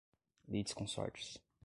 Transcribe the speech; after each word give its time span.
litisconsortes 0.51 1.37